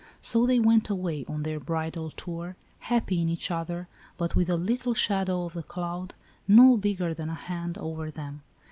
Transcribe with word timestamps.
So 0.19 0.47
they 0.47 0.57
went 0.59 0.89
away 0.89 1.25
on 1.27 1.43
their 1.43 1.59
bridal 1.59 2.09
tour, 2.09 2.57
happy 2.79 3.21
in 3.21 3.29
each 3.29 3.51
other, 3.51 3.87
but 4.17 4.35
with 4.35 4.47
the 4.47 4.57
little 4.57 4.95
shadow 4.95 5.43
of 5.45 5.55
a 5.55 5.61
cloud, 5.61 6.15
no 6.47 6.75
bigger 6.75 7.13
than 7.13 7.29
a 7.29 7.35
hand, 7.35 7.77
over 7.77 8.09
them. 8.09 8.41